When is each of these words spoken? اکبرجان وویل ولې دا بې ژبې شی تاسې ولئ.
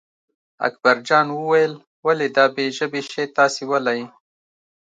اکبرجان 0.67 1.27
وویل 1.33 1.73
ولې 2.05 2.27
دا 2.35 2.45
بې 2.55 2.65
ژبې 2.77 3.01
شی 3.11 3.25
تاسې 3.37 3.61
ولئ. 3.71 4.01